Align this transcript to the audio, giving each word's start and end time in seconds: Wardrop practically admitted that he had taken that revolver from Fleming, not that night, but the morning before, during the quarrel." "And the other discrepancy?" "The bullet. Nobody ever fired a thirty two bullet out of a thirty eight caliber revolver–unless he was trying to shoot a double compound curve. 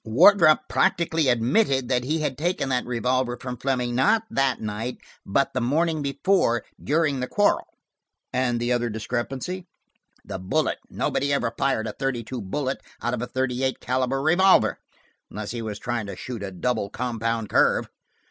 Wardrop 0.03 0.67
practically 0.67 1.27
admitted 1.27 1.87
that 1.89 2.03
he 2.05 2.21
had 2.21 2.35
taken 2.35 2.69
that 2.69 2.87
revolver 2.87 3.37
from 3.39 3.55
Fleming, 3.55 3.93
not 3.93 4.23
that 4.31 4.59
night, 4.59 4.97
but 5.27 5.53
the 5.53 5.61
morning 5.61 6.01
before, 6.01 6.65
during 6.83 7.19
the 7.19 7.27
quarrel." 7.27 7.67
"And 8.33 8.59
the 8.59 8.71
other 8.71 8.89
discrepancy?" 8.89 9.67
"The 10.25 10.39
bullet. 10.39 10.79
Nobody 10.89 11.31
ever 11.31 11.53
fired 11.55 11.85
a 11.85 11.93
thirty 11.93 12.23
two 12.23 12.41
bullet 12.41 12.81
out 12.99 13.13
of 13.13 13.21
a 13.21 13.27
thirty 13.27 13.63
eight 13.63 13.79
caliber 13.79 14.23
revolver–unless 14.23 15.51
he 15.51 15.61
was 15.61 15.77
trying 15.77 16.07
to 16.07 16.15
shoot 16.15 16.41
a 16.41 16.49
double 16.49 16.89
compound 16.89 17.49
curve. 17.49 17.87